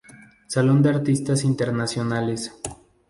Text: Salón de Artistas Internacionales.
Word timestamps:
Salón 0.47 0.81
de 0.81 0.89
Artistas 0.89 1.43
Internacionales. 1.43 2.51